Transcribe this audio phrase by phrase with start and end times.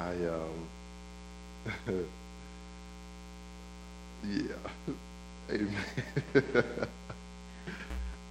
[0.00, 0.66] I um,
[4.24, 4.54] yeah,
[5.50, 5.84] amen.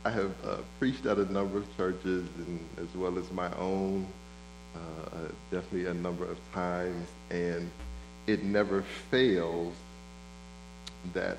[0.06, 4.08] I have uh, preached at a number of churches, and as well as my own,
[4.76, 5.20] uh, uh,
[5.52, 7.70] definitely a number of times, and
[8.26, 8.82] it never
[9.12, 9.76] fails
[11.14, 11.38] that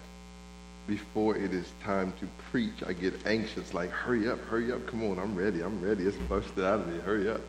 [0.86, 5.02] before it is time to preach, I get anxious, like, hurry up, hurry up, come
[5.10, 7.40] on, I'm ready, I'm ready, it's busted out of me, hurry up.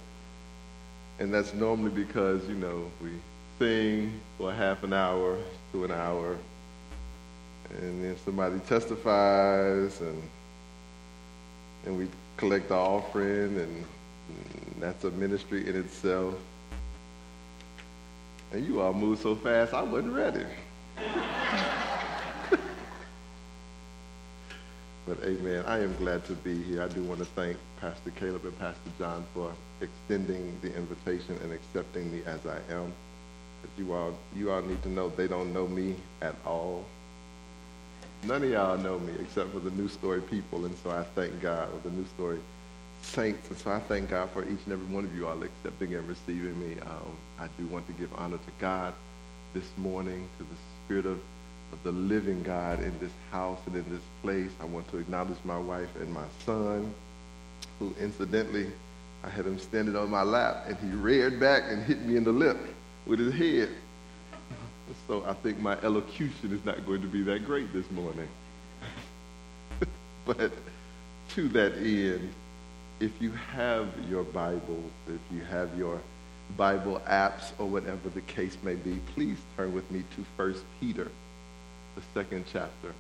[1.22, 3.12] And that's normally because, you know, we
[3.60, 5.38] sing for half an hour
[5.72, 6.36] to an hour,
[7.70, 10.20] and then somebody testifies, and
[11.86, 12.08] and we
[12.38, 13.86] collect the offering, and,
[14.80, 16.34] that's a ministry in itself.
[18.52, 20.46] And you all move so fast, I wasn't ready.
[25.08, 26.84] but amen, I am glad to be here.
[26.84, 29.52] I do want to thank Pastor Caleb and Pastor John for
[29.82, 32.94] extending the invitation and accepting me as I am.
[33.62, 36.86] But you all, you all need to know they don't know me at all.
[38.24, 41.42] None of y'all know me except for the New Story people, and so I thank
[41.42, 42.40] God, or the New Story
[43.02, 45.96] saints, and so I thank God for each and every one of you all accepting
[45.96, 46.80] and receiving me.
[46.82, 48.94] Um, I do want to give honor to God
[49.54, 51.20] this morning, to the Spirit of,
[51.72, 54.52] of the living God in this house and in this place.
[54.60, 56.94] I want to acknowledge my wife and my son,
[57.80, 58.72] who incidentally,
[59.24, 62.24] I had him standing on my lap, and he reared back and hit me in
[62.24, 62.58] the lip
[63.06, 63.70] with his head.
[65.08, 68.28] So I think my elocution is not going to be that great this morning.
[70.26, 70.52] but
[71.30, 72.34] to that end,
[73.00, 76.00] if you have your Bibles, if you have your
[76.58, 81.10] Bible apps or whatever the case may be, please turn with me to 1 Peter,
[81.96, 82.94] the second chapter.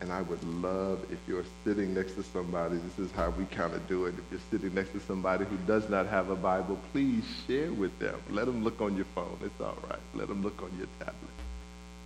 [0.00, 3.74] And I would love if you're sitting next to somebody, this is how we kind
[3.74, 4.14] of do it.
[4.16, 7.98] If you're sitting next to somebody who does not have a Bible, please share with
[7.98, 8.14] them.
[8.30, 9.38] Let them look on your phone.
[9.42, 9.98] It's all right.
[10.14, 11.16] Let them look on your tablet.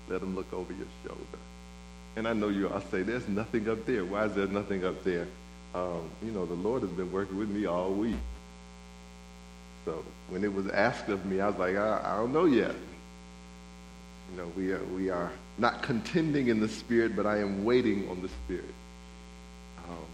[0.09, 1.39] Let them look over your shoulder.
[2.17, 4.05] And I know you all say, there's nothing up there.
[4.05, 5.27] Why is there nothing up there?
[5.75, 8.17] Um, you know, the Lord has been working with me all week.
[9.85, 12.75] So when it was asked of me, I was like, I, I don't know yet.
[14.33, 18.09] You know, we are, we are not contending in the Spirit, but I am waiting
[18.09, 18.75] on the Spirit.
[19.89, 20.07] Um,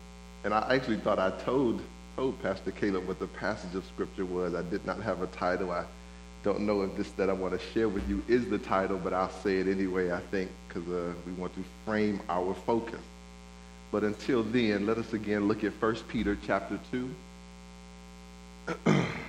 [0.45, 1.81] and I actually thought I told,
[2.17, 4.55] told Pastor Caleb what the passage of Scripture was.
[4.55, 5.71] I did not have a title.
[5.71, 5.85] I
[6.43, 9.13] don't know if this that I want to share with you is the title, but
[9.13, 13.01] I'll say it anyway, I think, because uh, we want to frame our focus.
[13.93, 17.11] But until then, let us again look at 1 Peter chapter 2.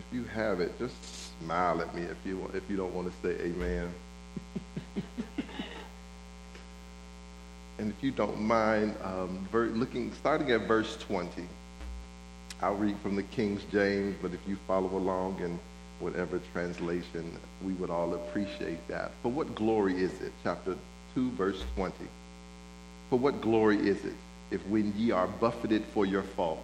[0.00, 0.94] if you have it, just
[1.42, 3.92] smile at me if you want, if you don't want to say amen.
[7.78, 11.42] and if you don't mind um, looking, starting at verse 20,
[12.62, 15.58] I'll read from the King James, but if you follow along in
[15.98, 19.12] whatever translation, we would all appreciate that.
[19.22, 20.32] For what glory is it?
[20.42, 20.76] Chapter
[21.14, 21.94] 2, verse 20.
[23.10, 24.14] For what glory is it
[24.50, 26.62] if when ye are buffeted for your fault,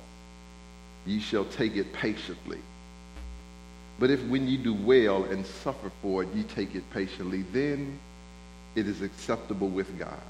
[1.04, 2.60] ye shall take it patiently?
[3.98, 7.98] But if when ye do well and suffer for it, ye take it patiently, then
[8.74, 10.20] it is acceptable with God.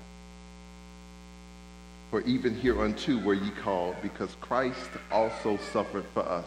[2.11, 6.47] For even hereunto were ye called, because Christ also suffered for us,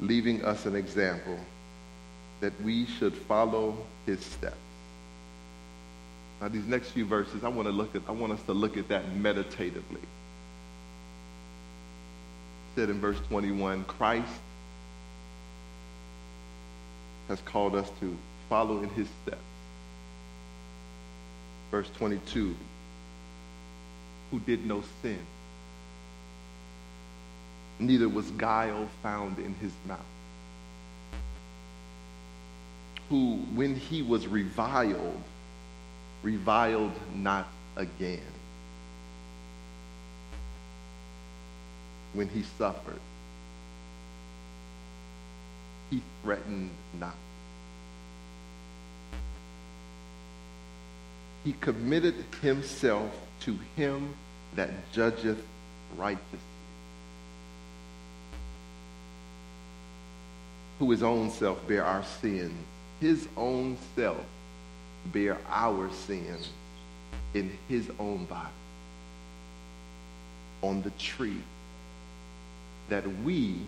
[0.00, 1.38] leaving us an example
[2.40, 4.56] that we should follow his steps.
[6.42, 8.76] Now these next few verses, I want to look at I want us to look
[8.76, 10.00] at that meditatively.
[10.00, 10.08] It
[12.74, 14.28] said in verse 21, Christ
[17.28, 18.16] has called us to
[18.48, 19.40] follow in his steps.
[21.70, 22.54] Verse 22
[24.32, 25.18] who did no sin,
[27.78, 30.00] neither was guile found in his mouth.
[33.10, 35.22] Who, when he was reviled,
[36.22, 37.46] reviled not
[37.76, 38.20] again.
[42.14, 43.00] When he suffered,
[45.92, 47.14] he threatened not.
[51.44, 54.14] He committed himself to him
[54.56, 55.44] that judgeth
[55.98, 56.38] righteously,
[60.78, 62.54] who his own self bear our sins,
[62.98, 64.24] his own self
[65.06, 66.48] bear our sins
[67.34, 68.48] in his own body
[70.62, 71.42] on the tree,
[72.88, 73.58] that we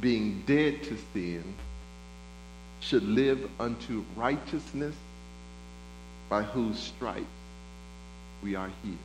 [0.00, 1.42] being dead to sin,
[2.80, 4.94] should live unto righteousness,
[6.28, 7.24] by whose stripes
[8.42, 8.98] we are healed.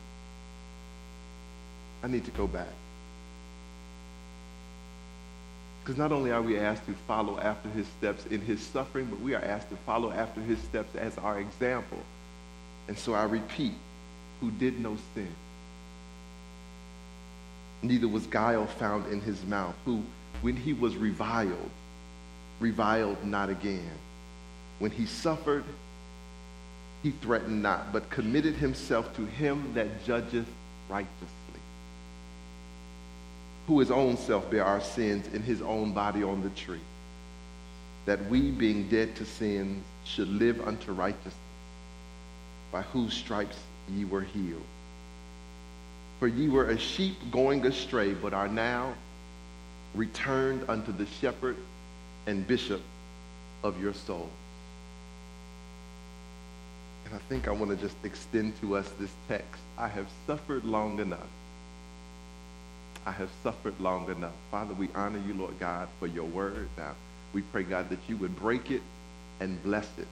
[2.02, 2.68] I need to go back.
[5.82, 9.20] Because not only are we asked to follow after his steps in his suffering, but
[9.20, 11.98] we are asked to follow after his steps as our example.
[12.88, 13.74] And so I repeat,
[14.40, 15.28] who did no sin.
[17.82, 20.02] Neither was guile found in his mouth, who,
[20.44, 21.70] when he was reviled,
[22.60, 23.98] reviled not again.
[24.78, 25.64] When he suffered,
[27.02, 30.46] he threatened not, but committed himself to him that judgeth
[30.88, 31.34] righteously
[33.66, 36.80] who his own self bare our sins in his own body on the tree,
[38.04, 41.34] that we, being dead to sins, should live unto righteousness,
[42.70, 43.56] by whose stripes
[43.90, 44.62] ye were healed.
[46.18, 48.94] For ye were as sheep going astray, but are now
[49.94, 51.56] returned unto the shepherd
[52.26, 52.82] and bishop
[53.62, 54.28] of your soul.
[57.06, 59.60] And I think I want to just extend to us this text.
[59.78, 61.28] I have suffered long enough
[63.06, 64.32] I have suffered long enough.
[64.50, 66.68] Father, we honor you, Lord God, for your word.
[66.78, 66.94] Now,
[67.34, 68.82] we pray, God, that you would break it
[69.40, 70.08] and bless it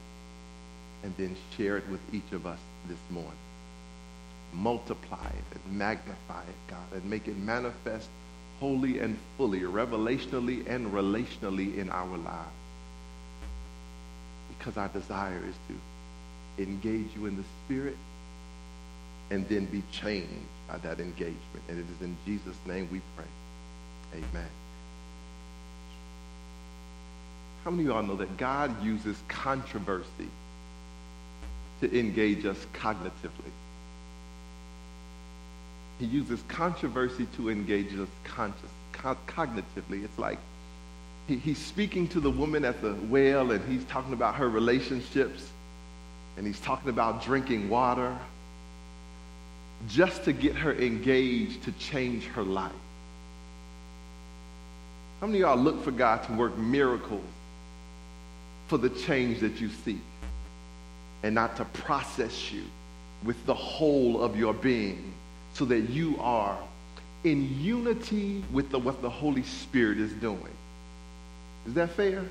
[1.03, 2.59] and then share it with each of us
[2.89, 3.33] this morning.
[4.53, 8.09] Multiply it and magnify it, God, and make it manifest
[8.63, 12.61] wholly and fully, revelationally and relationally in our lives.
[14.57, 17.97] Because our desire is to engage you in the Spirit
[19.33, 20.29] and then be changed
[20.69, 21.63] by that engagement.
[21.69, 23.27] And it is in Jesus' name we pray.
[24.15, 24.51] Amen.
[27.65, 30.31] How many of y'all know that God uses controversy
[31.81, 33.51] to engage us cognitively?
[36.03, 40.03] He uses controversy to engage us conscious, co- cognitively.
[40.03, 40.41] It's like
[41.29, 45.49] he, he's speaking to the woman at the well and he's talking about her relationships
[46.37, 48.19] and he's talking about drinking water
[49.89, 52.73] just to get her engaged to change her life.
[55.21, 57.23] How many of y'all look for God to work miracles
[58.67, 60.03] for the change that you seek
[61.23, 62.65] and not to process you
[63.23, 65.15] with the whole of your being
[65.55, 66.59] so that you are
[67.25, 70.55] in unity with the, what the Holy Spirit is doing?
[71.67, 72.25] Is that fair?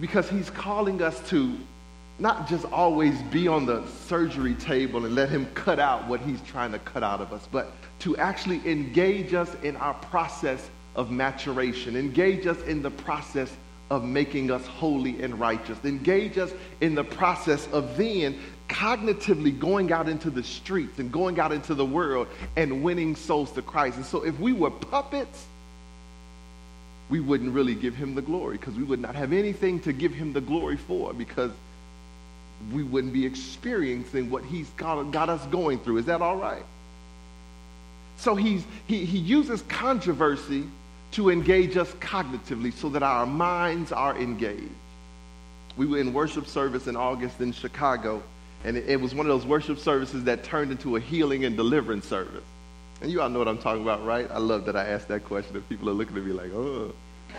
[0.00, 1.56] Because he's calling us to
[2.18, 6.40] not just always be on the surgery table and let him cut out what he's
[6.42, 11.10] trying to cut out of us, but to actually engage us in our process of
[11.10, 13.50] maturation, engage us in the process
[13.90, 18.38] of making us holy and righteous, engage us in the process of then
[18.70, 23.50] cognitively going out into the streets and going out into the world and winning souls
[23.52, 23.96] to Christ.
[23.96, 25.44] And so if we were puppets,
[27.10, 30.14] we wouldn't really give him the glory because we would not have anything to give
[30.14, 31.50] him the glory for because
[32.72, 35.98] we wouldn't be experiencing what he's got, got us going through.
[35.98, 36.62] Is that all right?
[38.18, 40.64] So he's, he, he uses controversy
[41.12, 44.70] to engage us cognitively so that our minds are engaged.
[45.76, 48.22] We were in worship service in August in Chicago,
[48.64, 51.56] and it, it was one of those worship services that turned into a healing and
[51.56, 52.44] deliverance service.
[53.00, 54.30] And you all know what I'm talking about, right?
[54.30, 56.92] I love that I asked that question, and people are looking at me like, oh.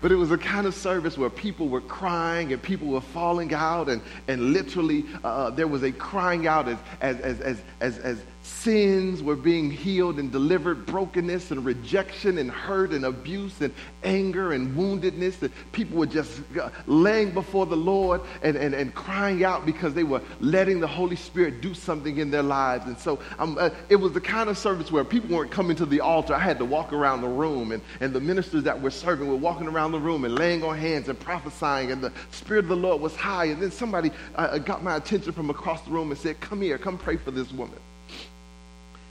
[0.00, 3.52] But it was a kind of service where people were crying and people were falling
[3.52, 7.98] out, and, and literally uh, there was a crying out as, as, as, as, as,
[7.98, 13.72] as sins were being healed and delivered, brokenness and rejection and hurt and abuse and
[14.02, 15.42] anger and woundedness.
[15.42, 19.94] And people were just uh, laying before the Lord and, and, and crying out because
[19.94, 22.86] they were letting the Holy Spirit do something in their lives.
[22.86, 25.86] And so um, uh, it was the kind of service where people weren't coming to
[25.86, 26.34] the altar.
[26.34, 29.36] I had to walk around the room, and, and the ministers that were serving were
[29.36, 32.76] walking around the room and laying on hands and prophesying, and the Spirit of the
[32.76, 33.46] Lord was high.
[33.46, 36.78] And then somebody uh, got my attention from across the room and said, Come here,
[36.78, 37.78] come pray for this woman.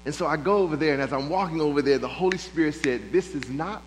[0.05, 2.75] And so I go over there, and as I'm walking over there, the Holy Spirit
[2.75, 3.83] said, This is not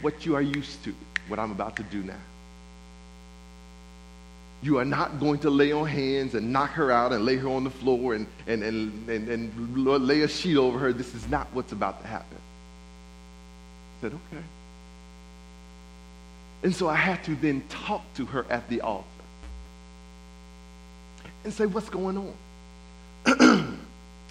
[0.00, 0.94] what you are used to,
[1.28, 2.20] what I'm about to do now.
[4.62, 7.48] You are not going to lay on hands and knock her out and lay her
[7.48, 10.92] on the floor and, and, and, and, and lay a sheet over her.
[10.92, 12.38] This is not what's about to happen.
[13.98, 14.42] I said, okay.
[16.62, 19.06] And so I had to then talk to her at the altar
[21.44, 22.34] and say, What's going on?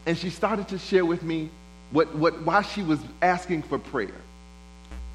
[0.06, 1.50] and she started to share with me
[1.92, 4.10] what, what, why she was asking for prayer.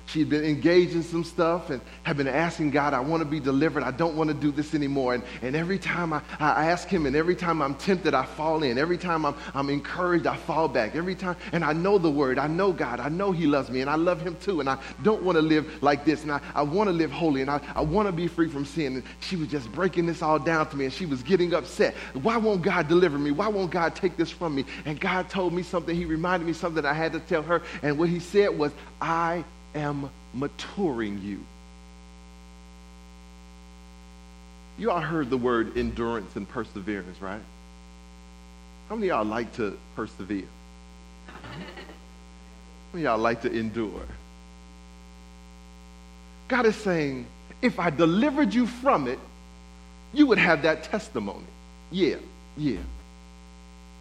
[0.07, 3.25] She had been engaged in some stuff and had been asking God, I want to
[3.25, 3.83] be delivered.
[3.83, 5.15] I don't want to do this anymore.
[5.15, 8.63] And, and every time I, I ask him and every time I'm tempted, I fall
[8.63, 8.79] in.
[8.79, 10.95] Every time I'm, I'm encouraged, I fall back.
[10.95, 12.39] Every time, and I know the word.
[12.39, 13.01] I know God.
[13.01, 14.61] I know he loves me and I love him too.
[14.61, 16.23] And I don't want to live like this.
[16.23, 18.65] And I, I want to live holy and I, I want to be free from
[18.65, 18.95] sin.
[18.95, 21.95] And she was just breaking this all down to me and she was getting upset.
[22.15, 23.33] Why won't God deliver me?
[23.33, 24.67] Why won't God take this from me?
[24.85, 25.97] And God told me something.
[25.97, 27.63] He reminded me something I had to tell her.
[27.83, 28.71] And what he said was,
[29.01, 29.45] I
[29.77, 31.41] am maturing you.
[34.79, 37.41] You all heard the word endurance and perseverance, right?
[38.89, 40.45] How many of y'all like to persevere?
[41.27, 41.33] How
[42.93, 44.07] many y'all like to endure?
[46.49, 47.27] God is saying,
[47.63, 49.19] if I delivered you from it,
[50.13, 51.45] you would have that testimony.
[51.91, 52.17] Yeah,
[52.57, 52.79] yeah.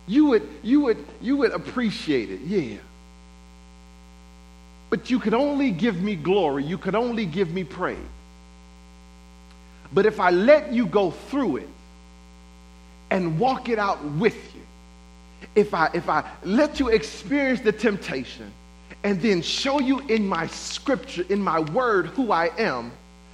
[0.08, 2.41] You would, you would, you would appreciate it.
[2.41, 2.77] Yeah.
[4.95, 6.63] But you could only give me glory.
[6.63, 7.97] You could only give me praise.
[9.91, 11.69] But if I let you go through it
[13.11, 14.61] and walk it out with you,
[15.53, 18.49] if I, if I let you experience the temptation
[19.03, 22.93] and then show you in my scripture, in my word, who I am,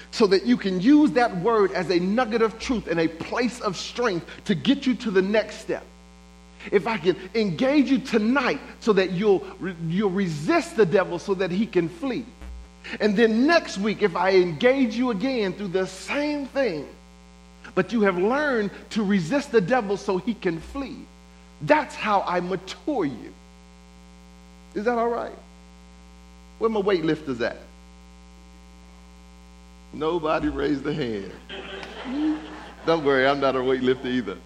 [0.09, 3.61] so that you can use that word as a nugget of truth and a place
[3.61, 5.85] of strength to get you to the next step
[6.71, 9.45] if I can engage you tonight so that you'll,
[9.87, 12.25] you'll resist the devil so that he can flee.
[12.99, 16.87] And then next week, if I engage you again through the same thing,
[17.75, 20.97] but you have learned to resist the devil so he can flee,
[21.61, 23.33] that's how I mature you.
[24.73, 25.35] Is that all right?
[26.57, 27.57] Where my weightlifters at?
[29.93, 31.31] Nobody raised a hand.
[32.85, 34.37] Don't worry, I'm not a weightlifter either.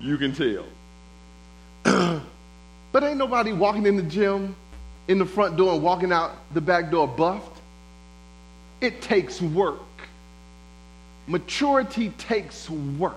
[0.00, 0.64] You can tell.
[2.92, 4.54] But ain't nobody walking in the gym
[5.08, 7.60] in the front door and walking out the back door buffed.
[8.80, 9.80] It takes work.
[11.26, 13.16] Maturity takes work.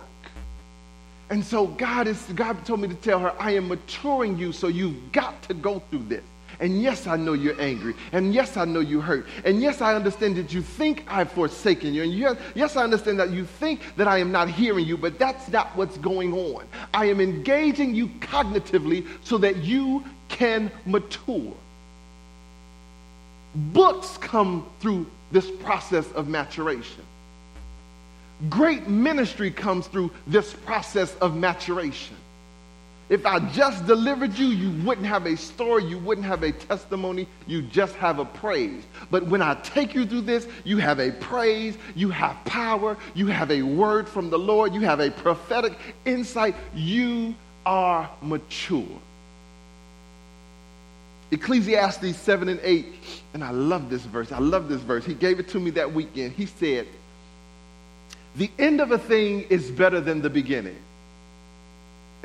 [1.29, 4.67] And so God is God told me to tell her, I am maturing you, so
[4.67, 6.24] you've got to go through this.
[6.59, 7.95] And yes, I know you're angry.
[8.12, 9.27] And yes, I know you hurt.
[9.43, 12.03] And yes, I understand that you think I've forsaken you.
[12.03, 15.19] And yes, yes, I understand that you think that I am not hearing you, but
[15.19, 16.65] that's not what's going on.
[16.93, 21.53] I am engaging you cognitively so that you can mature.
[23.55, 27.03] Books come through this process of maturation.
[28.50, 32.17] Great ministry comes through this process of maturation.
[33.07, 37.27] If I just delivered you, you wouldn't have a story, you wouldn't have a testimony,
[37.45, 38.83] you just have a praise.
[39.12, 43.27] But when I take you through this, you have a praise, you have power, you
[43.27, 46.55] have a word from the Lord, you have a prophetic insight.
[46.74, 49.00] You are mature.
[51.29, 52.85] Ecclesiastes 7 and 8,
[53.35, 54.31] and I love this verse.
[54.31, 55.05] I love this verse.
[55.05, 56.33] He gave it to me that weekend.
[56.33, 56.88] He said,
[58.35, 60.77] The end of a thing is better than the beginning.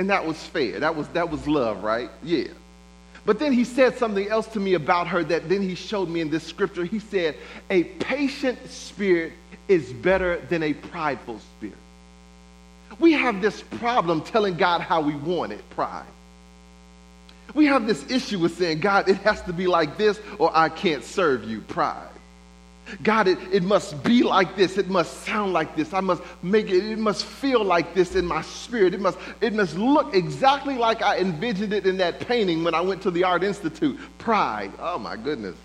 [0.01, 0.81] And that was fair.
[0.81, 2.09] That was, that was love, right?
[2.23, 2.45] Yeah.
[3.27, 6.23] But then he said something else to me about her that then he showed me
[6.23, 6.87] in this scripture.
[6.87, 7.37] He said,
[7.69, 9.35] A patient spirit
[9.69, 11.77] is better than a prideful spirit.
[12.99, 16.07] We have this problem telling God how we want it, pride.
[17.53, 20.71] We have this issue with saying, God, it has to be like this or I
[20.71, 22.09] can't serve you, pride.
[23.03, 24.79] God, it, it must be like this.
[24.79, 25.93] It must sound like this.
[25.93, 28.95] I must make it, it must feel like this in my spirit.
[28.95, 32.81] It must, it must look exactly like I envisioned it in that painting when I
[32.81, 33.99] went to the Art Institute.
[34.19, 34.73] Pride.
[34.79, 35.57] Oh my goodness.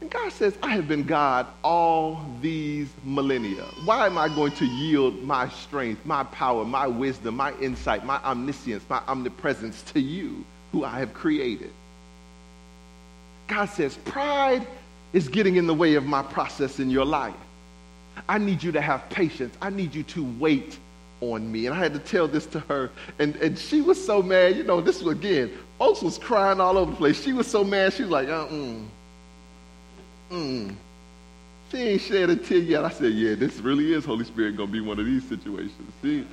[0.00, 3.62] And God says, I have been God all these millennia.
[3.84, 8.16] Why am I going to yield my strength, my power, my wisdom, my insight, my
[8.24, 11.70] omniscience, my omnipresence to you who I have created?
[13.52, 14.66] God says, pride
[15.12, 17.34] is getting in the way of my process in your life.
[18.26, 19.54] I need you to have patience.
[19.60, 20.78] I need you to wait
[21.20, 21.66] on me.
[21.66, 22.90] And I had to tell this to her.
[23.18, 24.56] And, and she was so mad.
[24.56, 27.22] You know, this was again, folks was crying all over the place.
[27.22, 27.92] She was so mad.
[27.92, 28.86] She was like, uh mm.
[30.30, 30.74] Mm.
[31.70, 32.86] She ain't shed a tear yet.
[32.86, 35.92] I said, yeah, this really is Holy Spirit going to be one of these situations.
[36.00, 36.26] See,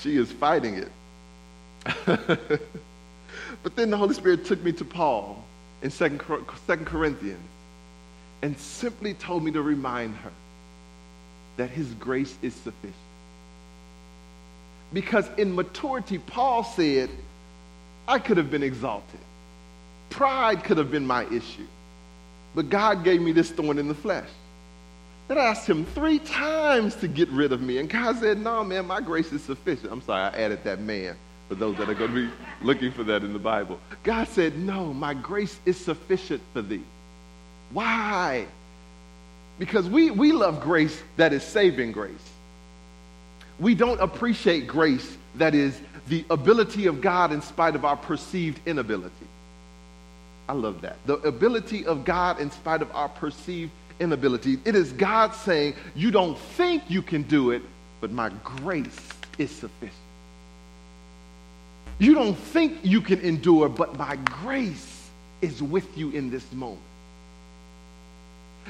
[0.00, 0.90] she is fighting it.
[3.62, 5.45] but then the Holy Spirit took me to Paul
[5.82, 7.48] in Second Corinthians
[8.42, 10.32] and simply told me to remind her
[11.56, 12.94] that his grace is sufficient.
[14.92, 17.10] Because in maturity, Paul said,
[18.06, 19.20] I could have been exalted.
[20.10, 21.66] Pride could have been my issue.
[22.54, 24.28] But God gave me this thorn in the flesh.
[25.28, 27.78] I asked him three times to get rid of me.
[27.78, 29.90] And God said, No, man, my grace is sufficient.
[29.90, 31.16] I'm sorry, I added that man
[31.48, 33.78] for those that are going to be looking for that in the Bible.
[34.02, 36.82] God said, No, my grace is sufficient for thee.
[37.72, 38.46] Why?
[39.58, 42.12] Because we, we love grace that is saving grace.
[43.58, 48.60] We don't appreciate grace that is the ability of God in spite of our perceived
[48.66, 49.14] inability.
[50.48, 50.96] I love that.
[51.06, 54.58] The ability of God in spite of our perceived inability.
[54.64, 57.62] It is God saying, You don't think you can do it,
[58.00, 60.05] but my grace is sufficient.
[61.98, 65.08] You don't think you can endure, but my grace
[65.40, 66.82] is with you in this moment.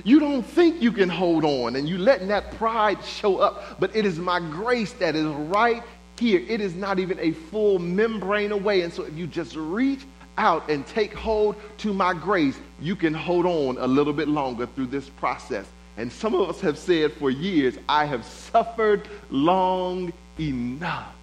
[0.05, 3.97] You don't think you can hold on, and you letting that pride show up, but
[3.97, 5.83] it is my grace that is right
[6.19, 6.43] here.
[6.47, 8.83] It is not even a full membrane away.
[8.83, 10.01] And so if you just reach
[10.39, 14.67] out and take hold to my grace, you can hold on a little bit longer
[14.67, 15.67] through this process.
[15.97, 21.16] And some of us have said for years, I have suffered long enough.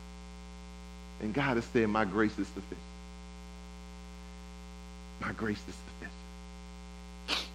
[1.23, 2.77] And God is saying, My grace is sufficient.
[5.21, 7.47] My grace is sufficient.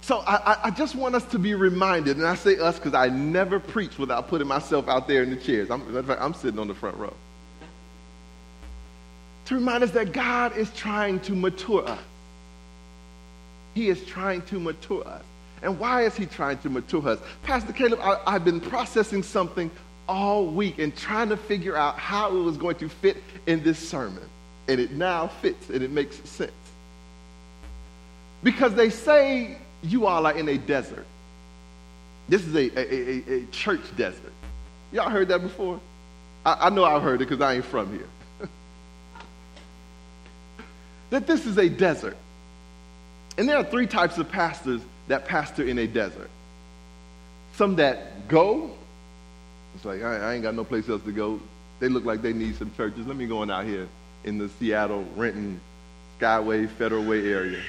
[0.00, 3.08] So I, I, just want us to be reminded, and I say us because I
[3.08, 5.70] never preach without putting myself out there in the chairs.
[5.70, 7.14] I'm, I'm sitting on the front row
[9.44, 12.00] to remind us that God is trying to mature us.
[13.74, 15.22] He is trying to mature us.
[15.62, 17.18] And why is he trying to mature us?
[17.42, 19.70] Pastor Caleb, I, have been processing something
[20.12, 23.16] all week and trying to figure out how it was going to fit
[23.46, 24.22] in this sermon.
[24.68, 26.52] And it now fits and it makes sense.
[28.42, 31.06] Because they say you all are in a desert.
[32.28, 34.32] This is a, a, a, a church desert.
[34.92, 35.80] Y'all heard that before?
[36.44, 38.08] I, I know I've heard it because I ain't from here
[41.10, 42.18] that this is a desert.
[43.38, 46.28] And there are three types of pastors that pastor in a desert.
[47.54, 48.72] Some that go,
[49.74, 51.40] it's like, I, I ain't got no place else to go.
[51.80, 53.06] They look like they need some churches.
[53.06, 53.88] Let me go on out here
[54.24, 55.60] in the Seattle, Renton,
[56.18, 57.60] Skyway, Federal Way area.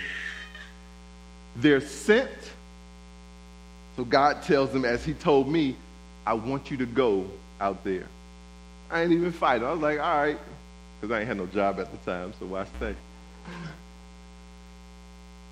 [1.56, 2.30] They're sent.
[3.96, 5.76] So God tells them, as He told me,
[6.26, 7.28] I want you to go
[7.60, 8.08] out there.
[8.90, 9.68] I ain't even fighting.
[9.68, 10.38] I was like, all right,
[11.00, 12.96] because I ain't had no job at the time, so why stay?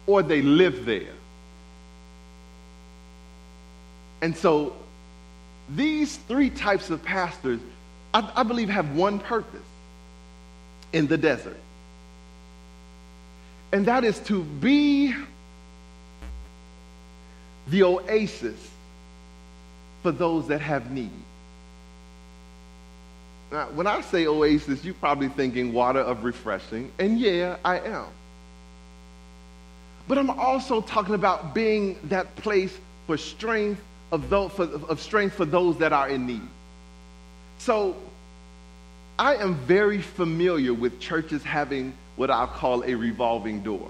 [0.07, 1.13] or they live there.
[4.21, 4.75] And so
[5.75, 7.59] these three types of pastors,
[8.13, 9.61] I, I, believe, have one purpose
[10.93, 11.59] in the desert.
[13.71, 15.13] And that is to be
[17.67, 18.69] the oasis
[20.03, 21.11] for those that have need.
[23.51, 28.07] Now, when I say oasis, you're probably thinking water of refreshing, and yeah, I am.
[30.07, 32.75] But I'm also talking about being that place
[33.07, 36.47] for strength of, those, of strength for those that are in need.
[37.59, 37.95] So
[39.17, 43.89] I am very familiar with churches having what I'll call a revolving door.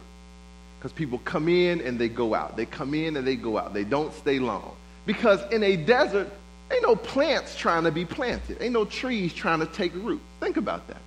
[0.80, 2.58] Because people come in and they go out.
[2.58, 3.74] They come in and they go out.
[3.74, 4.76] They don't stay long.
[5.06, 6.32] Because in a desert,
[6.72, 8.62] Ain't no plants trying to be planted.
[8.62, 10.22] Ain't no trees trying to take root.
[10.40, 11.02] Think about that.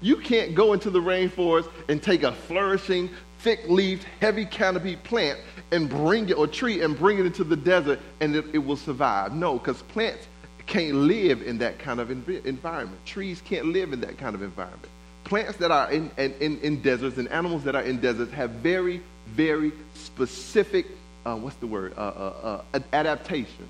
[0.00, 5.38] You can't go into the rainforest and take a flourishing, thick-leaved, heavy canopy plant
[5.70, 8.76] and bring it, or tree, and bring it into the desert and it, it will
[8.76, 9.34] survive.
[9.34, 10.26] No, because plants
[10.66, 12.98] can't live in that kind of env- environment.
[13.06, 14.88] Trees can't live in that kind of environment.
[15.24, 19.02] Plants that are in, in, in deserts and animals that are in deserts have very,
[19.28, 20.86] very specific,
[21.26, 23.66] uh, what's the word, uh, uh, uh adaptation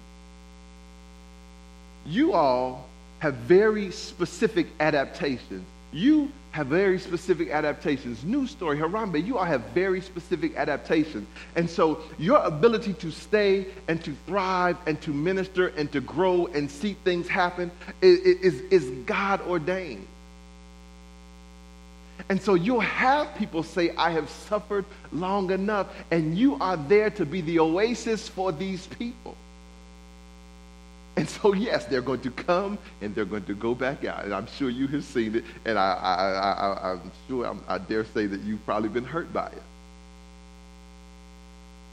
[2.08, 5.64] you all have very specific adaptations.
[5.92, 8.24] You have very specific adaptations.
[8.24, 11.24] New story, Harambee, you all have very specific adaptations.
[11.54, 16.48] And so your ability to stay and to thrive and to minister and to grow
[16.48, 17.70] and see things happen
[18.02, 20.04] is, is, is God ordained.
[22.28, 27.10] And so you'll have people say, I have suffered long enough, and you are there
[27.10, 29.36] to be the oasis for these people.
[31.28, 34.24] And so, yes, they're going to come and they're going to go back out.
[34.24, 35.44] And I'm sure you have seen it.
[35.64, 39.62] And I, am sure, I'm, I dare say that you've probably been hurt by it.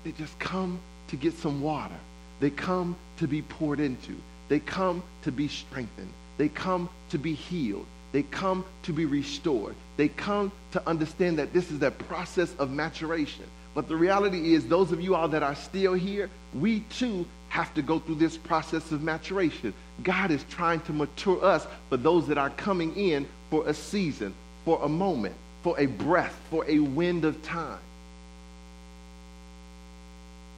[0.04, 1.96] They just come to get some water.
[2.40, 4.16] They come to be poured into.
[4.48, 6.14] They come to be strengthened.
[6.38, 7.88] They come to be healed.
[8.12, 9.74] They come to be restored.
[9.98, 13.46] They come to understand that this is a process of maturation.
[13.74, 17.74] But the reality is, those of you all that are still here, we too have
[17.74, 19.74] to go through this process of maturation.
[20.04, 24.34] God is trying to mature us for those that are coming in for a season,
[24.66, 27.80] for a moment, for a breath, for a wind of time.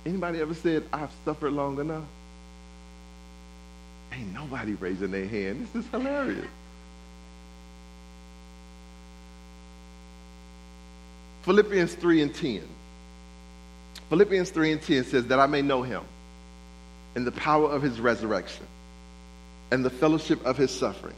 [0.07, 2.03] Anybody ever said, I've suffered long enough?
[4.13, 5.67] Ain't nobody raising their hand.
[5.73, 6.47] This is hilarious.
[11.43, 12.63] Philippians 3 and 10.
[14.09, 16.01] Philippians 3 and 10 says, That I may know him
[17.17, 18.63] in the power of his resurrection
[19.71, 21.15] and the fellowship of his suffering,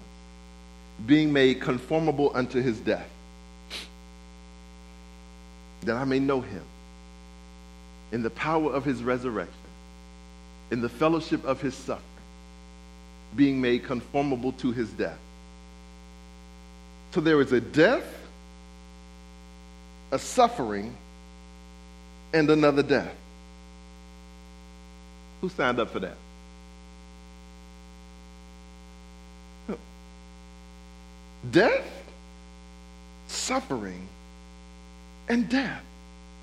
[1.05, 3.09] being made conformable unto his death,
[5.81, 6.63] that I may know him
[8.13, 9.53] in the power of his resurrection,
[10.71, 12.05] in the fellowship of his suffering,
[13.35, 15.19] being made conformable to his death.
[17.11, 18.07] So there is a death,
[20.13, 20.95] a suffering,
[22.33, 23.13] and another death.
[25.41, 26.17] Who signed up for that?
[31.51, 31.87] Death,
[33.27, 34.05] suffering,
[35.29, 35.81] and death.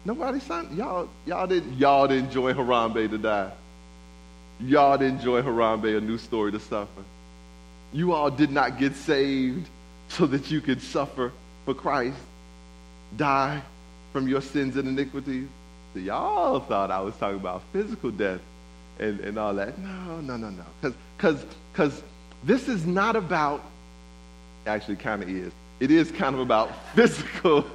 [0.06, 0.76] Nobody signed.
[0.76, 1.76] Y'all, y'all didn't.
[1.76, 3.52] Y'all didn't enjoy Harambee to die.
[4.61, 7.02] Y'all didn't join Harambee a new story to suffer.
[7.92, 9.68] You all did not get saved
[10.09, 11.32] so that you could suffer
[11.66, 12.16] for Christ,
[13.16, 13.61] die
[14.12, 15.48] from your sins and iniquities.
[15.92, 18.40] So y'all thought I was talking about physical death
[18.98, 19.78] and, and all that.
[19.78, 20.94] No, no, no, no.
[21.12, 22.02] Because
[22.44, 23.62] this is not about,
[24.66, 25.52] actually kind of is.
[25.78, 27.66] It is kind of about physical.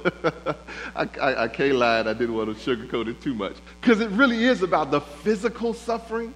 [0.96, 3.54] I, I, I can't lie, I didn't want to sugarcoat it too much.
[3.80, 6.34] Because it really is about the physical suffering.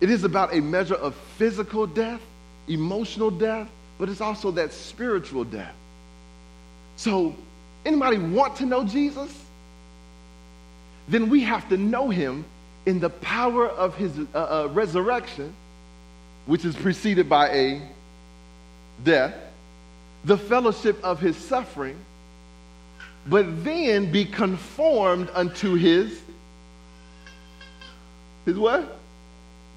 [0.00, 2.20] It is about a measure of physical death,
[2.68, 5.74] emotional death, but it's also that spiritual death.
[6.96, 7.34] So,
[7.84, 9.32] anybody want to know Jesus?
[11.08, 12.44] Then we have to know him
[12.88, 15.52] in the power of his uh, uh, resurrection,
[16.46, 17.82] which is preceded by a
[19.04, 19.34] death,
[20.24, 21.98] the fellowship of his suffering,
[23.26, 26.18] but then be conformed unto his
[28.46, 28.98] his what?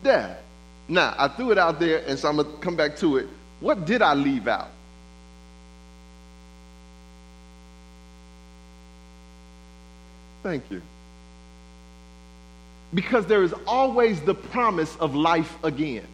[0.04, 0.42] Death.
[0.88, 3.28] Now, I threw it out there, and so I'm going to come back to it.
[3.60, 4.70] What did I leave out?
[10.44, 10.82] Thank you.
[12.94, 16.08] Because there is always the promise of life again.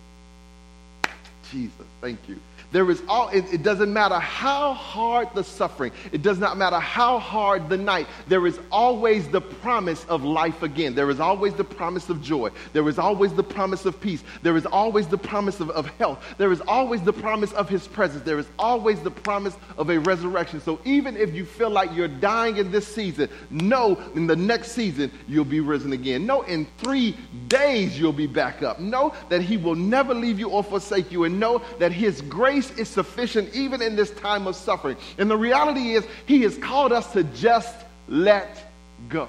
[1.51, 2.39] Jesus, thank you.
[2.71, 6.79] There is all, it, it, doesn't matter how hard the suffering, it does not matter
[6.79, 10.93] how hard the night, there is always the promise of life again.
[10.93, 12.51] There is always the promise of joy.
[12.73, 14.21] There is always the promise of peace.
[14.43, 16.21] There is always the promise of, of health.
[16.37, 18.23] There is always the promise of his presence.
[18.23, 20.59] There is always the promise of a resurrection.
[20.59, 24.73] So even if you feel like you're dying in this season, know in the next
[24.73, 26.25] season you'll be risen again.
[26.25, 27.15] Know in three
[27.47, 28.81] days you'll be back up.
[28.81, 31.23] Know that he will never leave you or forsake you.
[31.23, 34.97] And know that his grace grace is sufficient even in this time of suffering.
[35.17, 37.75] And the reality is, He has called us to just
[38.07, 38.63] let
[39.09, 39.27] go.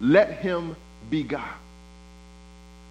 [0.00, 0.76] Let Him
[1.10, 1.48] be God.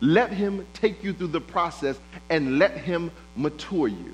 [0.02, 1.98] Let Him take you through the process
[2.30, 4.14] and let Him mature you.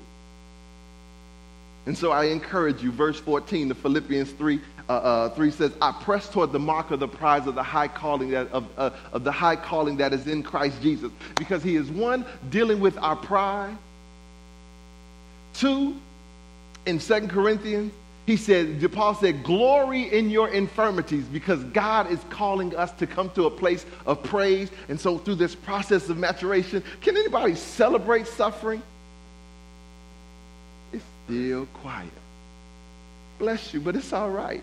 [1.86, 5.92] And so I encourage you, verse 14 of Philippians 3, uh, uh, 3 says, I
[6.02, 9.24] press toward the mark of the prize of the high calling that, of, uh, of
[9.24, 11.10] the high calling that is in Christ Jesus.
[11.36, 13.74] Because he is one, dealing with our pride,
[15.58, 15.96] Two,
[16.86, 17.92] in Second Corinthians,
[18.26, 23.30] he said, Paul said, glory in your infirmities because God is calling us to come
[23.30, 24.70] to a place of praise.
[24.88, 28.82] And so through this process of maturation, can anybody celebrate suffering?
[30.92, 32.10] It's still quiet.
[33.38, 34.62] Bless you, but it's all right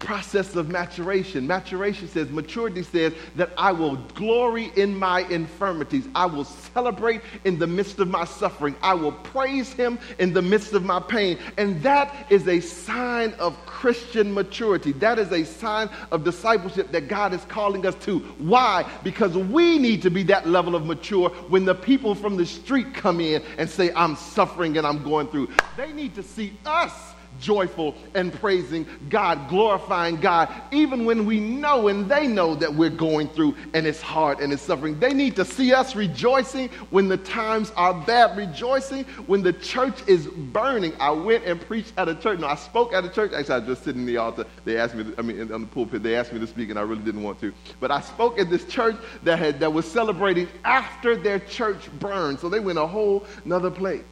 [0.00, 1.46] process of maturation.
[1.46, 6.08] Maturation says, maturity says that I will glory in my infirmities.
[6.14, 8.74] I will celebrate in the midst of my suffering.
[8.82, 11.38] I will praise him in the midst of my pain.
[11.58, 14.92] And that is a sign of Christian maturity.
[14.92, 18.18] That is a sign of discipleship that God is calling us to.
[18.38, 18.90] Why?
[19.04, 22.94] Because we need to be that level of mature when the people from the street
[22.94, 25.50] come in and say, I'm suffering and I'm going through.
[25.76, 31.88] They need to see us joyful and praising God, glorifying God, even when we know
[31.88, 34.98] and they know that we're going through and it's hard and it's suffering.
[34.98, 39.96] They need to see us rejoicing when the times are bad, rejoicing when the church
[40.06, 40.92] is burning.
[41.00, 42.38] I went and preached at a church.
[42.40, 43.32] No, I spoke at a church.
[43.32, 44.46] Actually, I was just sitting in the altar.
[44.64, 46.82] They asked me, I mean, on the pulpit, they asked me to speak, and I
[46.82, 47.52] really didn't want to.
[47.80, 52.38] But I spoke at this church that, had, that was celebrating after their church burned.
[52.38, 54.04] So they went a whole nother place.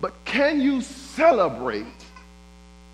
[0.00, 0.80] But can you
[1.18, 1.84] celebrate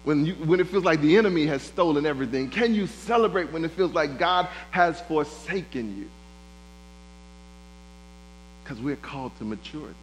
[0.05, 2.51] when, you, when it feels like the enemy has stolen everything?
[2.51, 6.09] Can you celebrate when it feels like God has forsaken you?
[8.63, 9.95] Because we're called to maturity.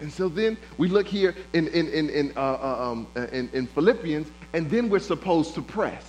[0.00, 3.48] And so then we look here in, in, in, in, uh, uh um, uh, in,
[3.52, 6.04] in Philippians, and then we're supposed to press.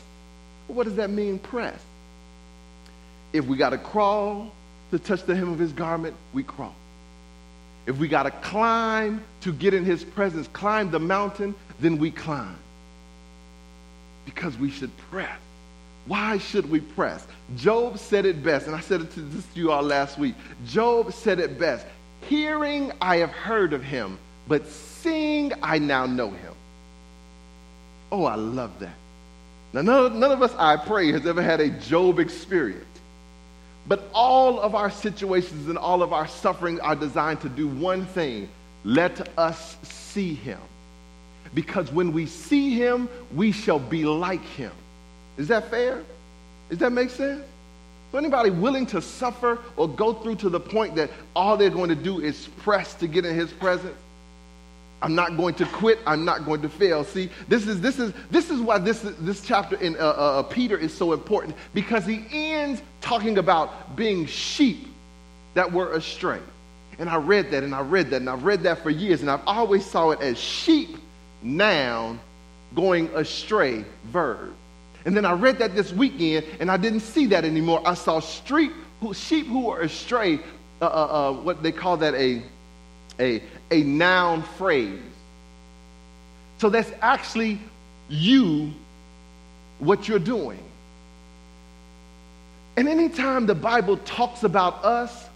[0.68, 1.80] What does that mean, press?
[3.32, 4.52] If we got to crawl
[4.92, 6.76] to touch the hem of his garment, we crawl.
[7.86, 12.12] If we got to climb to get in his presence, climb the mountain, then we
[12.12, 12.56] climb.
[14.26, 15.38] Because we should press.
[16.06, 17.26] Why should we press?
[17.56, 20.36] Job said it best, and I said it to, this to you all last week.
[20.66, 21.86] Job said it best.
[22.28, 24.18] Hearing, I have heard of him,
[24.48, 26.54] but seeing, I now know him.
[28.12, 28.96] Oh, I love that.
[29.74, 32.86] Now, none, none of us, I pray, has ever had a Job experience.
[33.88, 38.06] But all of our situations and all of our suffering are designed to do one
[38.06, 38.50] thing
[38.86, 40.60] let us see him.
[41.54, 44.72] Because when we see him, we shall be like him.
[45.38, 46.04] Is that fair?
[46.70, 47.44] Does that make sense?
[48.12, 51.90] So, anybody willing to suffer or go through to the point that all they're going
[51.90, 53.96] to do is press to get in his presence?
[55.04, 56.00] I'm not going to quit.
[56.08, 57.04] I'm not going to fail.
[57.04, 60.44] See, this is, this is, this is why this, this chapter in uh, uh, uh,
[60.44, 64.88] Peter is so important because he ends talking about being sheep
[65.56, 66.40] that were astray.
[67.00, 69.30] And I read that and I read that and I've read that for years and
[69.30, 70.98] I've always saw it as sheep,
[71.42, 72.18] noun,
[72.74, 74.54] going astray, verb.
[75.06, 77.82] And then I read that this weekend and I didn't see that anymore.
[77.86, 80.40] I saw street, who, sheep who were astray,
[80.82, 82.42] uh, uh, uh, what they call that a,
[83.20, 85.00] a, a noun phrase.
[86.58, 87.60] So that's actually
[88.10, 88.72] you,
[89.80, 90.64] what you're doing.
[92.78, 95.28] And anytime the Bible talks about us,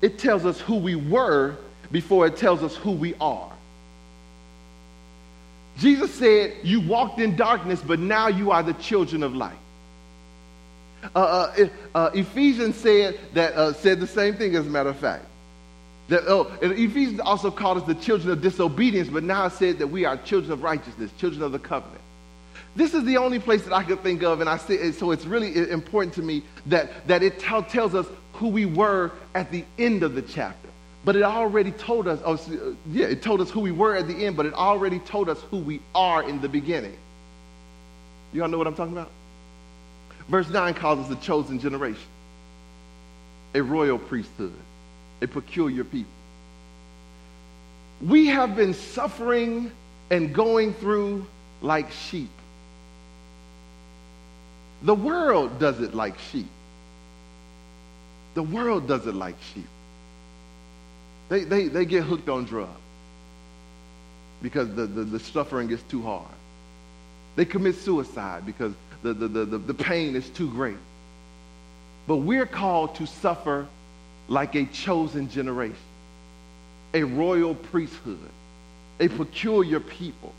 [0.00, 1.56] it tells us who we were
[1.90, 3.52] before it tells us who we are.
[5.78, 9.56] Jesus said, You walked in darkness, but now you are the children of light.
[11.14, 14.96] Uh, uh, uh, Ephesians said that uh, said the same thing, as a matter of
[14.96, 15.24] fact.
[16.12, 19.86] That, oh, Ephesians also called us the children of disobedience, but now it said that
[19.86, 22.02] we are children of righteousness, children of the covenant.
[22.76, 25.24] This is the only place that I could think of, and I say, so it's
[25.24, 29.64] really important to me that, that it t- tells us who we were at the
[29.78, 30.68] end of the chapter.
[31.02, 34.06] But it already told us, oh, uh, yeah, it told us who we were at
[34.06, 36.98] the end, but it already told us who we are in the beginning.
[38.34, 39.10] You all know what I'm talking about?
[40.28, 42.04] Verse 9 calls us the chosen generation,
[43.54, 44.52] a royal priesthood,
[45.22, 46.10] a peculiar people.
[48.02, 49.70] We have been suffering
[50.10, 51.24] and going through
[51.60, 52.30] like sheep.
[54.82, 56.48] The world does it like sheep.
[58.34, 59.68] The world does it like sheep.
[61.28, 62.70] They, they, they get hooked on drugs
[64.42, 66.26] because the, the, the suffering is too hard.
[67.36, 70.76] They commit suicide because the, the, the, the pain is too great.
[72.08, 73.68] But we're called to suffer
[74.28, 75.76] like a chosen generation,
[76.94, 78.18] a royal priesthood,
[79.00, 80.32] a peculiar people,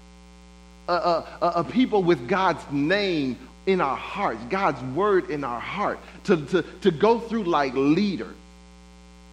[0.87, 5.99] a, a, a, people with God's name in our hearts, God's word in our heart,
[6.25, 8.35] to, to, to go through like leaders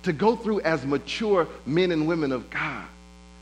[0.03, 2.85] to go through as mature men and women of God.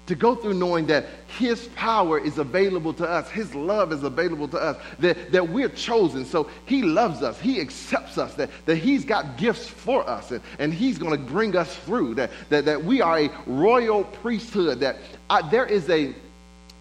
[0.09, 1.05] To go through knowing that
[1.38, 5.68] His power is available to us, His love is available to us, that, that we're
[5.68, 6.25] chosen.
[6.25, 10.40] So He loves us, He accepts us, that, that He's got gifts for us, and,
[10.59, 14.81] and He's going to bring us through, that, that, that we are a royal priesthood,
[14.81, 14.97] that
[15.29, 16.14] I, there is a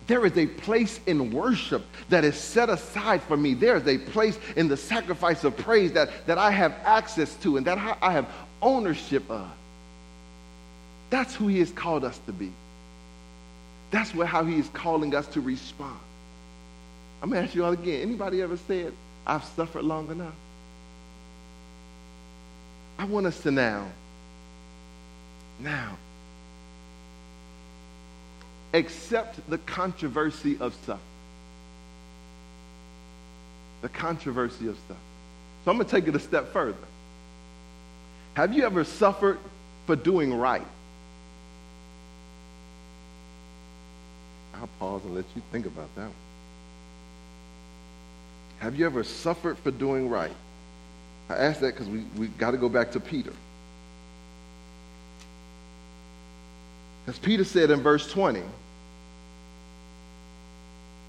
[0.07, 3.53] there is a place in worship that is set aside for me.
[3.53, 7.57] There is a place in the sacrifice of praise that, that I have access to
[7.57, 8.29] and that I have
[8.61, 9.51] ownership of.
[11.09, 12.53] That's who he has called us to be.
[13.91, 15.99] That's where, how he is calling us to respond.
[17.21, 18.01] I'm going to ask you all again.
[18.01, 18.93] Anybody ever said,
[19.25, 20.33] I've suffered long enough?
[22.99, 23.87] I want us to now,
[25.59, 25.97] now,
[28.73, 30.99] accept the controversy of suffering.
[33.81, 34.99] The controversy of suffering.
[35.63, 36.77] So I'm going to take it a step further.
[38.33, 39.39] Have you ever suffered
[39.85, 40.65] for doing right?
[44.59, 46.13] I'll pause and let you think about that one.
[48.59, 50.31] Have you ever suffered for doing right?
[51.29, 53.33] I ask that because we, we got to go back to Peter.
[57.05, 58.41] As Peter said in verse 20,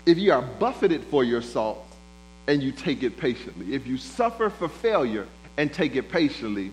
[0.06, 1.84] if you are buffeted for your salt
[2.46, 6.72] and you take it patiently, if you suffer for failure and take it patiently,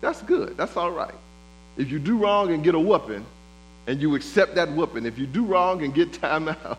[0.00, 0.56] that's good.
[0.56, 1.14] That's all right.
[1.76, 3.24] If you do wrong and get a whooping,
[3.86, 5.06] and you accept that whooping.
[5.06, 6.78] If you do wrong and get time out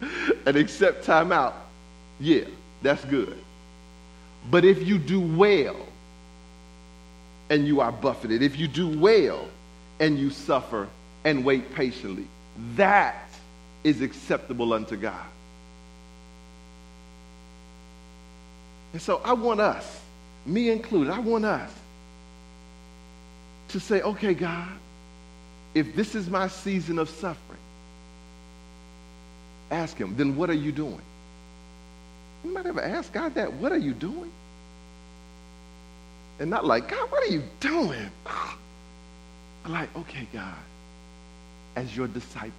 [0.46, 1.54] and accept time out,
[2.20, 2.44] yeah,
[2.82, 3.36] that's good.
[4.50, 5.76] But if you do well
[7.50, 9.46] and you are buffeted, if you do well
[10.00, 10.88] and you suffer
[11.24, 12.26] and wait patiently,
[12.76, 13.28] that
[13.84, 15.26] is acceptable unto God.
[18.92, 20.00] And so I want us,
[20.46, 21.70] me included, I want us
[23.68, 24.68] to say, okay, God,
[25.74, 27.58] if this is my season of suffering,
[29.70, 31.00] ask him, then what are you doing?
[32.44, 33.52] Anybody ever ask God that?
[33.52, 34.30] What are you doing?
[36.40, 38.10] And not like, God, what are you doing?
[39.66, 40.54] like, okay, God,
[41.76, 42.52] as your disciple,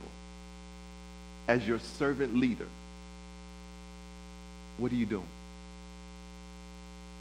[1.48, 2.68] as your servant leader,
[4.78, 5.28] what are you doing?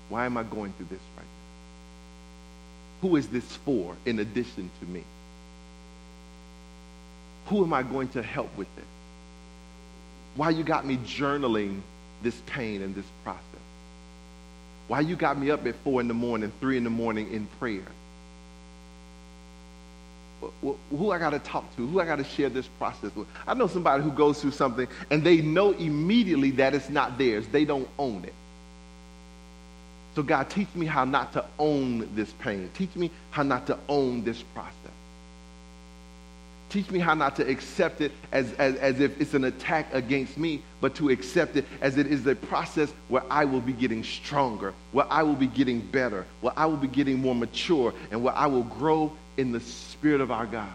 [0.08, 3.08] Why am I going through this right now?
[3.08, 5.04] Who is this for in addition to me?
[7.48, 8.84] Who am I going to help with this?
[10.36, 11.80] Why you got me journaling
[12.22, 13.42] this pain and this process?
[14.86, 17.46] Why you got me up at four in the morning, three in the morning in
[17.58, 17.86] prayer?
[20.90, 21.86] Who I got to talk to?
[21.86, 23.26] Who I got to share this process with?
[23.46, 27.46] I know somebody who goes through something and they know immediately that it's not theirs.
[27.48, 28.34] They don't own it.
[30.14, 32.70] So, God, teach me how not to own this pain.
[32.74, 34.74] Teach me how not to own this process.
[36.68, 40.36] Teach me how not to accept it as, as, as if it's an attack against
[40.36, 44.04] me, but to accept it as it is a process where I will be getting
[44.04, 48.22] stronger, where I will be getting better, where I will be getting more mature, and
[48.22, 50.72] where I will grow in the Spirit of our God.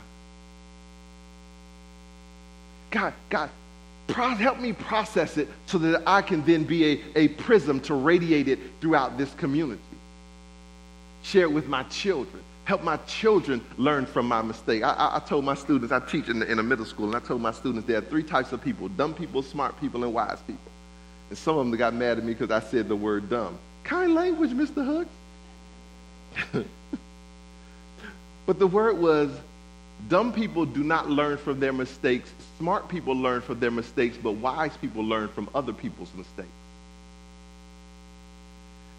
[2.89, 3.49] God, God,
[4.07, 8.47] help me process it so that I can then be a, a prism to radiate
[8.47, 9.81] it throughout this community.
[11.21, 14.83] Share it with my children help my children learn from my mistake.
[14.83, 17.15] I, I, I told my students, I teach in, the, in a middle school, and
[17.15, 20.13] I told my students there are three types of people dumb people, smart people, and
[20.13, 20.71] wise people.
[21.29, 23.57] And some of them got mad at me because I said the word dumb.
[23.83, 24.85] Kind language, Mr.
[24.85, 25.09] Hooks.
[28.45, 29.29] but the word was
[30.07, 32.31] dumb people do not learn from their mistakes.
[32.57, 36.49] Smart people learn from their mistakes, but wise people learn from other people's mistakes.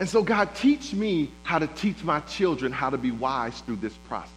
[0.01, 3.77] And so, God, teach me how to teach my children how to be wise through
[3.77, 4.31] this process.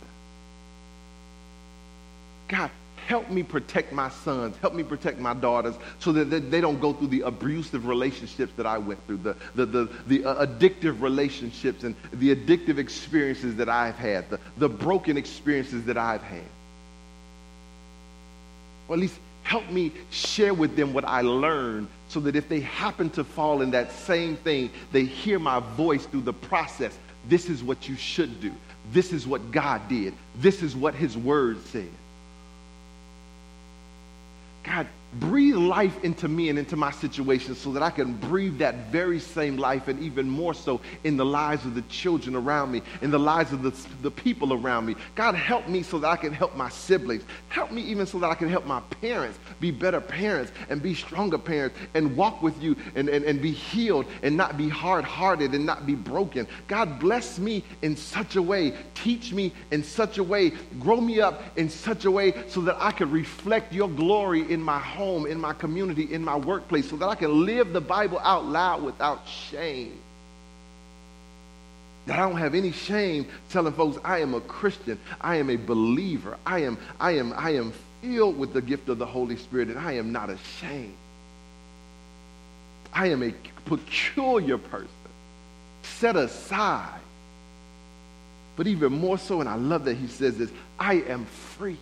[2.48, 2.70] God,
[3.08, 6.94] help me protect my sons, help me protect my daughters so that they don't go
[6.94, 11.84] through the abusive relationships that I went through, the, the, the, the uh, addictive relationships
[11.84, 16.44] and the addictive experiences that I've had, the, the broken experiences that I've had.
[18.88, 21.88] Or at least help me share with them what I learned
[22.18, 26.08] so that if they happen to fall in that same thing, they hear my voice
[26.08, 26.98] through the process.
[27.30, 28.52] This is what you should do.
[28.92, 30.16] This is what God did.
[30.36, 31.92] This is what his word said.
[35.20, 39.20] Breathe life into me and into my situation so that I can breathe that very
[39.20, 43.12] same life and even more so in the lives of the children around me, in
[43.12, 44.96] the lives of the, the people around me.
[45.16, 47.24] God, help me so that I can help my siblings.
[47.50, 50.94] Help me even so that I can help my parents be better parents and be
[50.94, 55.04] stronger parents and walk with you and, and, and be healed and not be hard
[55.04, 56.48] hearted and not be broken.
[56.68, 58.74] God, bless me in such a way.
[58.94, 60.52] Teach me in such a way.
[60.80, 64.62] Grow me up in such a way so that I can reflect your glory in
[64.62, 67.82] my home home, in my community, in my workplace, so that I can live the
[67.82, 69.98] Bible out loud without shame.
[72.06, 75.56] That I don't have any shame telling folks I am a Christian, I am a
[75.56, 79.70] believer, I am, I am, I am filled with the gift of the Holy Spirit,
[79.70, 80.96] and I am not ashamed.
[82.94, 83.34] I am a
[83.66, 84.88] peculiar person,
[85.84, 87.00] set aside.
[88.58, 91.78] But even more so, and I love that he says this, I am free.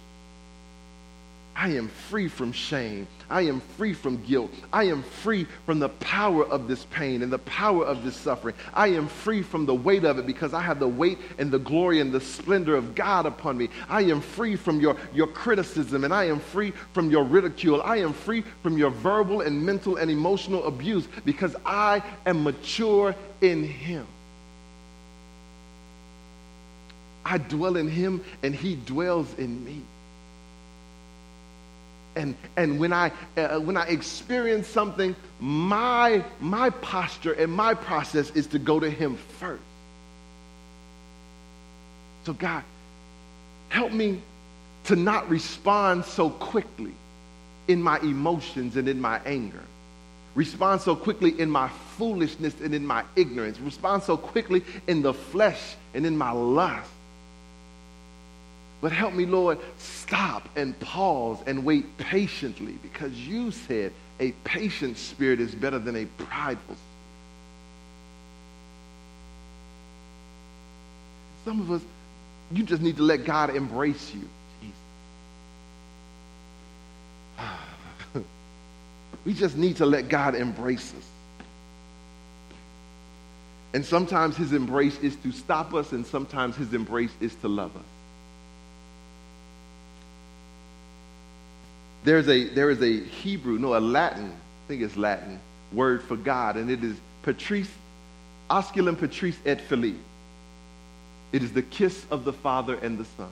[1.56, 3.08] I am free from shame.
[3.30, 4.52] I am free from guilt.
[4.74, 8.56] I am free from the power of this pain and the power of this suffering.
[8.74, 11.60] I am free from the weight of it because I have the weight and the
[11.60, 13.70] glory and the splendor of God upon me.
[13.88, 17.82] I am free from your, your criticism and I am free from your ridicule.
[17.82, 23.16] I am free from your verbal and mental and emotional abuse because I am mature
[23.40, 24.06] in Him.
[27.24, 29.82] I dwell in Him and He dwells in me
[32.16, 38.30] and, and when, I, uh, when I experience something, my, my posture and my process
[38.32, 39.64] is to go to Him first.
[42.26, 42.64] So, God,
[43.70, 44.22] help me
[44.86, 46.94] to not respond so quickly
[47.68, 49.62] in my emotions and in my anger.
[50.36, 53.60] Respond so quickly in my foolishness and in my ignorance.
[53.60, 56.90] Respond so quickly in the flesh and in my lust.
[58.86, 65.00] But help me, Lord, stop and pause and wait patiently because you said a patient
[65.00, 66.88] spirit is better than a prideful spirit.
[71.46, 71.82] Some of us,
[72.52, 74.30] you just need to let God embrace you.
[79.26, 81.10] we just need to let God embrace us.
[83.74, 87.76] And sometimes his embrace is to stop us, and sometimes his embrace is to love
[87.76, 87.95] us.
[92.06, 95.40] There's a, there is a Hebrew, no, a Latin, I think it's Latin,
[95.74, 97.68] word for God, and it is Patris,
[98.48, 99.98] Osculum Patris et Philippe.
[101.32, 103.32] It is the kiss of the Father and the Son.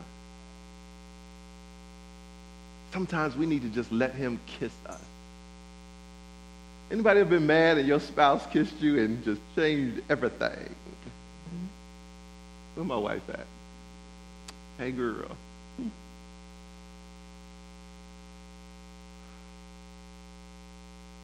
[2.91, 5.01] Sometimes we need to just let him kiss us.
[6.91, 10.75] Anybody ever been mad and your spouse kissed you and just changed everything?
[12.73, 13.45] Where my wife at?
[14.79, 15.37] Hey, girl.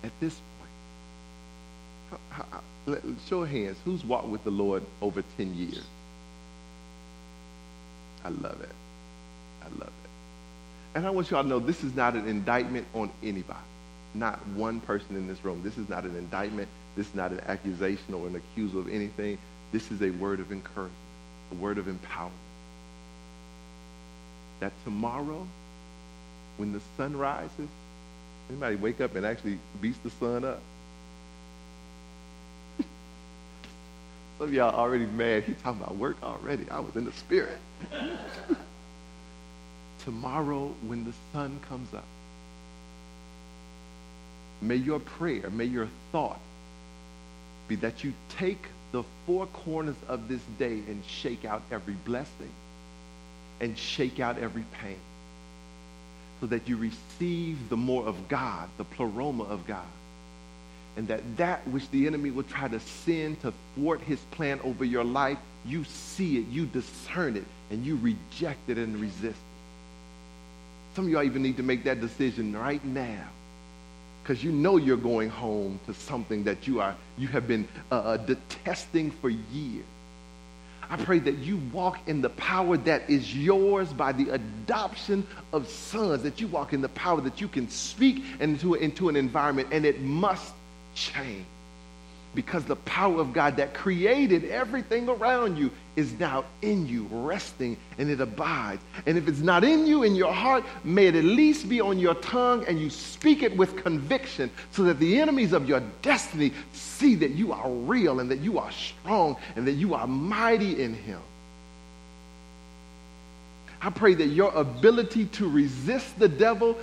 [0.04, 5.24] At this point, how, how, let, show of hands, who's walked with the Lord over
[5.38, 5.84] 10 years?
[8.24, 8.76] I love it.
[9.62, 10.10] I love it.
[10.95, 13.60] And I want you all to know this is not an indictment on anybody,
[14.14, 15.62] not one person in this room.
[15.64, 16.68] This is not an indictment.
[16.95, 19.38] This is not an accusation or an accusal of anything.
[19.72, 20.93] This is a word of encouragement,
[21.52, 22.32] a word of empowerment.
[24.60, 25.45] That tomorrow,
[26.58, 27.70] when the sun rises,
[28.50, 30.62] anybody wake up and actually beats the sun up?
[34.38, 35.43] Some of y'all already mad.
[35.43, 36.70] He talking about work already.
[36.70, 37.58] I was in the spirit.
[40.06, 42.06] Tomorrow, when the sun comes up,
[44.62, 46.39] may your prayer, may your thought
[47.68, 52.50] be that you take the four corners of this day and shake out every blessing
[53.62, 54.97] and shake out every pain
[56.40, 59.86] so that you receive the more of God, the pleroma of God.
[60.98, 64.84] And that that which the enemy will try to send to thwart his plan over
[64.84, 70.96] your life, you see it, you discern it, and you reject it and resist it.
[70.96, 73.28] Some of y'all even need to make that decision right now
[74.30, 77.96] because you know you're going home to something that you are you have been uh,
[77.96, 79.86] uh, detesting for years.
[80.90, 85.68] I pray that you walk in the power that is yours by the adoption of
[85.68, 89.70] sons, that you walk in the power that you can speak into, into an environment
[89.72, 90.54] and it must
[90.96, 91.46] change
[92.36, 97.75] because the power of God that created everything around you is now in you, resting,
[97.97, 98.82] and it abides.
[99.05, 101.97] And if it's not in you, in your heart, may it at least be on
[101.97, 106.53] your tongue and you speak it with conviction so that the enemies of your destiny
[106.71, 110.82] see that you are real and that you are strong and that you are mighty
[110.82, 111.19] in Him.
[113.82, 116.77] I pray that your ability to resist the devil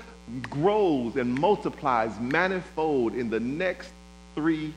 [0.50, 3.90] grows and multiplies manifold in the next
[4.34, 4.74] three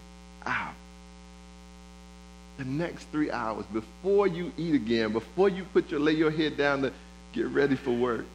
[2.57, 6.57] The next three hours before you eat again, before you put your lay your head
[6.57, 6.91] down to
[7.31, 8.25] get ready for work.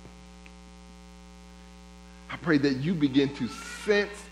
[2.31, 3.49] I pray that you begin to
[3.85, 4.25] sense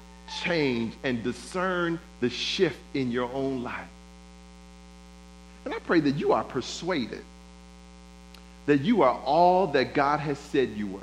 [0.43, 3.89] change and discern the shift in your own life.
[5.65, 7.23] And I pray that you are persuaded
[8.67, 11.01] that you are all that God has said you were.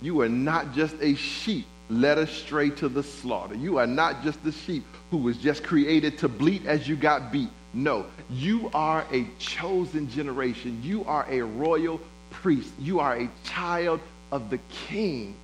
[0.00, 3.54] You are not just a sheep led astray to the slaughter.
[3.54, 7.30] You are not just the sheep who was just created to bleat as you got
[7.30, 7.50] beat.
[7.72, 10.80] No, you are a chosen generation.
[10.82, 12.70] You are a royal priest.
[12.78, 14.00] You are a child
[14.32, 14.58] of the
[14.88, 15.34] king.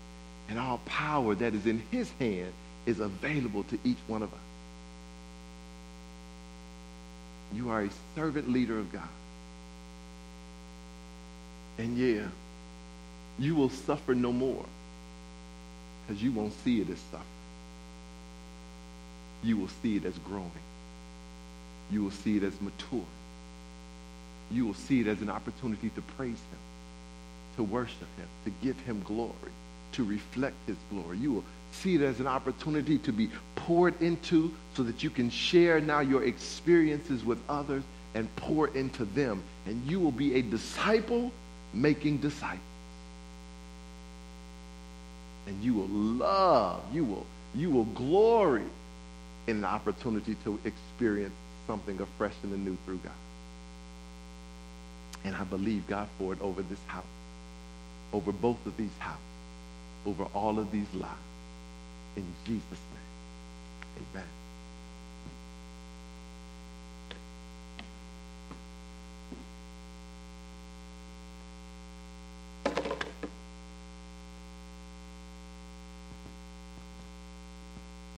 [0.49, 2.53] And all power that is in his hand
[2.87, 4.41] is available to each one of us.
[7.55, 9.09] You are a servant leader of God.
[11.79, 12.27] And yeah,
[13.39, 14.65] you will suffer no more
[16.13, 17.25] because you won't see it as suffering.
[19.43, 20.51] You will see it as growing.
[21.91, 23.07] You will see it as mature.
[24.51, 26.59] You will see it as an opportunity to praise him,
[27.57, 29.33] to worship him, to give him glory,
[29.93, 31.17] to reflect his glory.
[31.17, 35.31] You will see it as an opportunity to be poured into so that you can
[35.31, 37.85] share now your experiences with others
[38.15, 39.43] and pour into them.
[39.65, 41.33] And you will be a disciple
[41.73, 42.61] making disciples
[45.53, 48.65] and you will love, you will, you will glory
[49.47, 51.35] in an opportunity to experience
[51.67, 53.13] something afresh and anew through God.
[55.25, 57.05] And I believe God for it over this house,
[58.13, 59.21] over both of these houses,
[60.07, 61.13] over all of these lives.
[62.17, 64.42] In Jesus' name, amen.